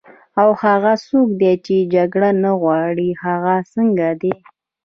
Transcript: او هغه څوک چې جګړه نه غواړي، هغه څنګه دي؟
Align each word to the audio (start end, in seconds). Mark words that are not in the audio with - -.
او 0.41 0.49
هغه 0.63 0.93
څوک 1.05 1.27
چې 1.65 1.75
جګړه 1.95 2.29
نه 2.43 2.51
غواړي، 2.61 3.09
هغه 3.23 3.55
څنګه 3.73 4.07
دي؟ 4.21 4.33